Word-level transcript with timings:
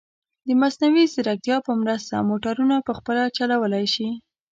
د 0.47 0.49
مصنوعي 0.61 1.05
ځیرکتیا 1.13 1.57
په 1.67 1.71
مرسته، 1.81 2.25
موټرونه 2.29 2.75
په 2.87 2.91
خپله 2.99 3.23
چلولی 3.37 3.85
شي. 3.93 4.09